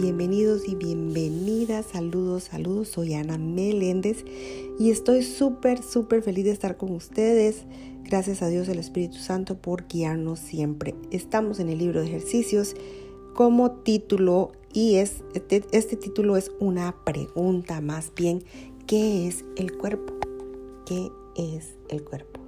Bienvenidos 0.00 0.68
y 0.68 0.76
bienvenidas. 0.76 1.86
Saludos, 1.86 2.44
saludos. 2.44 2.86
Soy 2.86 3.14
Ana 3.14 3.36
Meléndez 3.36 4.24
y 4.78 4.92
estoy 4.92 5.24
súper, 5.24 5.82
súper 5.82 6.22
feliz 6.22 6.44
de 6.44 6.52
estar 6.52 6.76
con 6.76 6.92
ustedes. 6.92 7.64
Gracias 8.04 8.40
a 8.40 8.46
Dios 8.46 8.68
el 8.68 8.78
Espíritu 8.78 9.16
Santo 9.18 9.56
por 9.56 9.88
guiarnos 9.88 10.38
siempre. 10.38 10.94
Estamos 11.10 11.58
en 11.58 11.68
el 11.68 11.78
libro 11.78 12.00
de 12.00 12.06
ejercicios 12.06 12.76
como 13.34 13.72
título 13.72 14.52
y 14.72 14.94
es, 14.98 15.24
este, 15.34 15.64
este 15.72 15.96
título 15.96 16.36
es 16.36 16.52
una 16.60 16.94
pregunta 17.04 17.80
más 17.80 18.12
bien. 18.14 18.44
¿Qué 18.86 19.26
es 19.26 19.44
el 19.56 19.76
cuerpo? 19.76 20.14
¿Qué 20.86 21.10
es 21.36 21.74
el 21.88 22.04
cuerpo? 22.04 22.38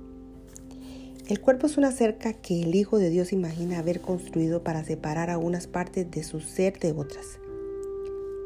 El 1.31 1.41
cuerpo 1.41 1.67
es 1.69 1.77
una 1.77 1.93
cerca 1.93 2.33
que 2.33 2.63
el 2.63 2.75
Hijo 2.75 2.99
de 2.99 3.09
Dios 3.09 3.33
imagina 3.33 3.79
haber 3.79 4.01
construido 4.01 4.65
para 4.65 4.83
separar 4.83 5.31
a 5.31 5.39
unas 5.39 5.69
partes 5.69 6.11
de 6.11 6.25
su 6.25 6.41
ser 6.41 6.81
de 6.81 6.91
otras. 6.91 7.41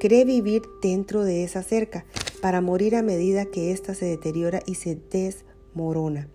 Cree 0.04 0.26
vivir 0.26 0.64
dentro 0.82 1.24
de 1.24 1.44
esa 1.44 1.62
cerca 1.62 2.04
para 2.42 2.60
morir 2.60 2.94
a 2.94 3.00
medida 3.00 3.46
que 3.46 3.72
ésta 3.72 3.94
se 3.94 4.04
deteriora 4.04 4.60
y 4.66 4.74
se 4.74 4.96
desmorona, 4.96 6.28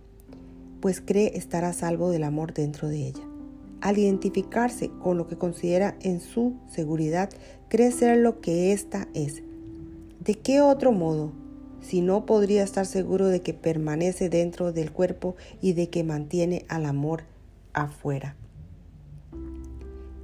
pues 0.81 1.01
cree 1.01 1.37
estar 1.37 1.63
a 1.63 1.73
salvo 1.73 2.09
del 2.09 2.23
amor 2.23 2.55
dentro 2.55 2.87
de 2.87 3.09
ella. 3.09 3.21
Al 3.79 3.99
identificarse 3.99 4.89
con 5.03 5.19
lo 5.19 5.27
que 5.27 5.37
considera 5.37 5.95
en 6.01 6.19
su 6.19 6.55
seguridad, 6.67 7.29
cree 7.67 7.91
ser 7.91 8.17
lo 8.17 8.41
que 8.41 8.73
ésta 8.73 9.07
es. 9.13 9.43
¿De 10.19 10.33
qué 10.33 10.61
otro 10.61 10.91
modo 10.91 11.31
si 11.79 12.01
no 12.01 12.25
podría 12.25 12.63
estar 12.63 12.87
seguro 12.87 13.27
de 13.27 13.43
que 13.43 13.53
permanece 13.53 14.29
dentro 14.29 14.73
del 14.73 14.91
cuerpo 14.91 15.35
y 15.61 15.73
de 15.73 15.91
que 15.91 16.03
mantiene 16.03 16.65
al 16.69 16.87
amor 16.87 17.21
afuera. 17.73 18.35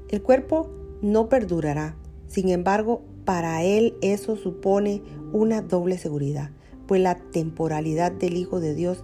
El 0.10 0.24
cuerpo 0.24 0.72
no 1.04 1.30
perdurará, 1.30 1.96
sin 2.28 2.50
embargo, 2.50 3.04
para 3.26 3.64
él 3.64 3.96
eso 4.02 4.36
supone 4.36 5.02
una 5.34 5.62
doble 5.62 5.98
seguridad, 5.98 6.52
pues 6.88 7.02
la 7.02 7.16
temporalidad 7.16 8.12
del 8.12 8.38
Hijo 8.38 8.60
de 8.60 8.74
Dios 8.74 9.00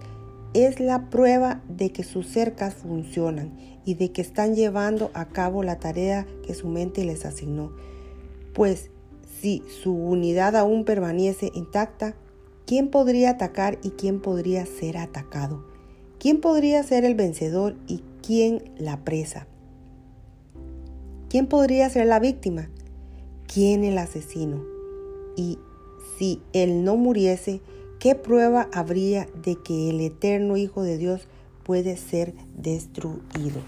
es 0.54 0.80
la 0.80 1.10
prueba 1.10 1.62
de 1.68 1.90
que 1.92 2.04
sus 2.04 2.26
cercas 2.26 2.74
funcionan 2.74 3.58
y 3.84 3.94
de 3.94 4.12
que 4.12 4.22
están 4.22 4.54
llevando 4.54 5.10
a 5.14 5.28
cabo 5.28 5.62
la 5.62 5.78
tarea 5.78 6.26
que 6.46 6.54
su 6.54 6.68
mente 6.68 7.04
les 7.04 7.24
asignó. 7.24 7.72
Pues 8.54 8.90
si 9.40 9.62
su 9.82 9.92
unidad 9.92 10.56
aún 10.56 10.84
permanece 10.84 11.50
intacta, 11.54 12.14
¿Quién 12.64 12.88
podría 12.88 13.30
atacar 13.30 13.78
y 13.82 13.90
quién 13.90 14.20
podría 14.20 14.64
ser 14.66 14.96
atacado? 14.96 15.64
¿Quién 16.18 16.40
podría 16.40 16.82
ser 16.84 17.04
el 17.04 17.16
vencedor 17.16 17.76
y 17.88 18.02
quién 18.24 18.72
la 18.78 19.04
presa? 19.04 19.48
¿Quién 21.28 21.48
podría 21.48 21.90
ser 21.90 22.06
la 22.06 22.20
víctima? 22.20 22.70
¿Quién 23.52 23.84
el 23.84 23.98
asesino? 23.98 24.64
Y 25.36 25.58
si 26.16 26.40
él 26.54 26.84
no 26.84 26.96
muriese, 26.96 27.60
¿qué 27.98 28.14
prueba 28.14 28.70
habría 28.72 29.28
de 29.44 29.56
que 29.56 29.90
el 29.90 30.00
eterno 30.00 30.56
Hijo 30.56 30.82
de 30.82 30.96
Dios 30.96 31.28
puede 31.62 31.98
ser 31.98 32.32
destruido? 32.56 33.60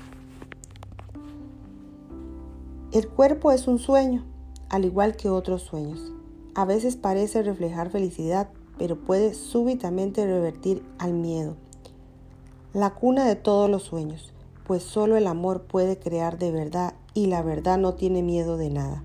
El 2.93 3.09
cuerpo 3.09 3.53
es 3.53 3.69
un 3.69 3.79
sueño, 3.79 4.25
al 4.71 4.87
igual 4.87 5.17
que 5.17 5.29
otros 5.29 5.61
sueños. 5.61 6.13
A 6.55 6.65
veces 6.65 6.97
parece 6.97 7.43
reflejar 7.43 7.91
felicidad, 7.91 8.49
pero 8.79 8.97
puede 8.97 9.35
súbitamente 9.35 10.25
revertir 10.25 10.83
al 10.99 11.13
miedo. 11.13 11.57
La 12.73 12.95
cuna 12.95 13.27
de 13.27 13.37
todos 13.37 13.69
los 13.69 13.83
sueños, 13.83 14.33
pues 14.67 14.83
solo 14.83 15.19
el 15.19 15.27
amor 15.27 15.65
puede 15.65 15.99
crear 15.99 16.39
de 16.39 16.53
verdad 16.53 16.95
y 17.13 17.27
la 17.27 17.43
verdad 17.43 17.77
no 17.77 17.93
tiene 17.93 18.23
miedo 18.23 18.57
de 18.57 18.71
nada. 18.71 19.05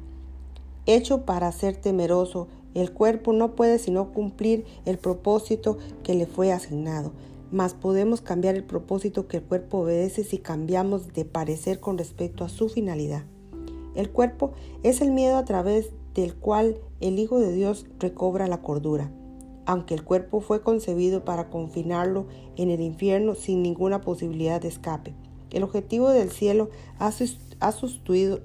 Hecho 0.92 1.24
para 1.24 1.52
ser 1.52 1.78
temeroso, 1.78 2.48
el 2.74 2.92
cuerpo 2.92 3.32
no 3.32 3.56
puede 3.56 3.78
sino 3.78 4.12
cumplir 4.12 4.66
el 4.86 4.98
propósito 4.98 5.78
que 6.02 6.16
le 6.16 6.26
fue 6.26 6.52
asignado, 6.52 7.12
mas 7.52 7.76
podemos 7.76 8.22
cambiar 8.22 8.56
el 8.56 8.64
propósito 8.64 9.28
que 9.28 9.38
el 9.38 9.44
cuerpo 9.44 9.82
obedece 9.82 10.24
si 10.24 10.40
cambiamos 10.40 11.14
de 11.14 11.26
parecer 11.26 11.80
con 11.80 12.00
respecto 12.00 12.44
a 12.44 12.50
su 12.50 12.70
finalidad. 12.70 13.24
El 13.94 14.10
cuerpo 14.10 14.54
es 14.82 15.02
el 15.02 15.12
miedo 15.12 15.38
a 15.38 15.46
través 15.46 15.92
del 16.16 16.34
cual 16.34 16.80
el 17.02 17.20
Hijo 17.20 17.40
de 17.40 17.54
Dios 17.54 17.86
recobra 18.00 18.48
la 18.48 18.64
cordura 18.64 19.12
aunque 19.68 19.94
el 19.94 20.04
cuerpo 20.04 20.42
fue 20.42 20.64
concebido 20.64 21.24
para 21.24 21.52
confinarlo 21.52 22.26
en 22.56 22.72
el 22.72 22.82
infierno 22.82 23.36
sin 23.36 23.62
ninguna 23.62 24.02
posibilidad 24.02 24.60
de 24.60 24.68
escape. 24.68 25.14
El 25.52 25.64
objetivo 25.64 26.10
del 26.10 26.32
cielo 26.32 26.70
ha 27.00 27.12
sustituido, 27.12 28.42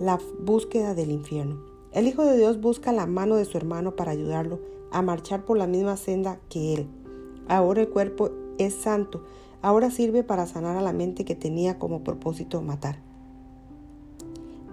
la 0.00 0.18
búsqueda 0.40 0.94
del 0.94 1.10
infierno. 1.10 1.62
El 1.92 2.06
Hijo 2.06 2.24
de 2.24 2.36
Dios 2.36 2.60
busca 2.60 2.92
la 2.92 3.06
mano 3.06 3.36
de 3.36 3.44
su 3.44 3.56
hermano 3.56 3.96
para 3.96 4.12
ayudarlo 4.12 4.60
a 4.90 5.02
marchar 5.02 5.44
por 5.44 5.58
la 5.58 5.66
misma 5.66 5.96
senda 5.96 6.40
que 6.48 6.74
él. 6.74 6.86
Ahora 7.48 7.82
el 7.82 7.88
cuerpo 7.88 8.30
es 8.58 8.74
santo, 8.74 9.24
ahora 9.62 9.90
sirve 9.90 10.22
para 10.22 10.46
sanar 10.46 10.76
a 10.76 10.82
la 10.82 10.92
mente 10.92 11.24
que 11.24 11.34
tenía 11.34 11.78
como 11.78 12.04
propósito 12.04 12.60
matar. 12.62 13.00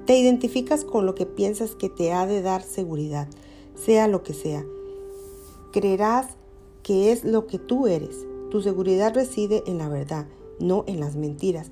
Te 0.05 0.17
identificas 0.17 0.85
con 0.85 1.05
lo 1.05 1.15
que 1.15 1.25
piensas 1.25 1.75
que 1.75 1.89
te 1.89 2.13
ha 2.13 2.27
de 2.27 2.41
dar 2.41 2.61
seguridad, 2.61 3.27
sea 3.75 4.07
lo 4.07 4.23
que 4.23 4.33
sea. 4.33 4.63
Creerás 5.71 6.27
que 6.83 7.11
es 7.11 7.25
lo 7.25 7.47
que 7.47 7.57
tú 7.59 7.87
eres. 7.87 8.15
Tu 8.51 8.61
seguridad 8.61 9.15
reside 9.15 9.63
en 9.65 9.79
la 9.79 9.89
verdad, 9.89 10.27
no 10.59 10.83
en 10.87 10.99
las 10.99 11.15
mentiras. 11.15 11.69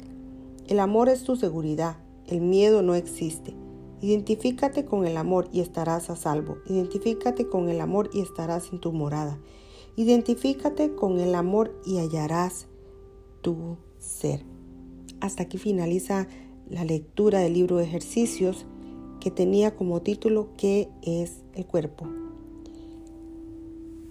El 0.68 0.80
amor 0.80 1.10
es 1.10 1.24
tu 1.24 1.36
seguridad, 1.36 1.98
el 2.28 2.42
miedo 2.42 2.82
no 2.82 2.96
existe. 2.96 3.54
Identifícate 4.02 4.86
con 4.86 5.06
el 5.06 5.18
amor 5.18 5.48
y 5.52 5.62
estarás 5.62 6.10
a 6.10 6.16
salvo. 6.16 6.58
Identifícate 6.68 7.48
con 7.48 7.70
el 7.70 7.80
amor 7.80 8.10
y 8.14 8.22
estarás 8.22 8.72
en 8.74 8.80
tu 8.80 8.92
morada. 8.92 9.40
Identifícate 9.96 10.96
con 10.96 11.20
el 11.20 11.36
amor 11.36 11.80
y 11.86 12.00
hallarás 12.00 12.68
tu 13.42 13.78
ser. 14.00 14.44
Hasta 15.22 15.44
aquí 15.44 15.58
finaliza 15.58 16.28
la 16.70 16.84
lectura 16.84 17.40
del 17.40 17.54
libro 17.54 17.78
de 17.78 17.86
ejercicios 17.86 18.66
que 19.20 19.32
tenía 19.32 19.76
como 19.76 20.02
título 20.02 20.50
¿Qué 20.58 20.90
es 21.02 21.44
el 21.54 21.66
cuerpo? 21.66 22.08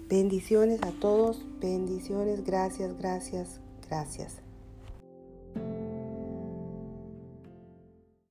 Bendiciones 0.09 0.81
a 0.83 0.91
todos, 0.91 1.45
bendiciones, 1.59 2.43
gracias, 2.43 2.97
gracias, 2.97 3.59
gracias. 3.87 4.42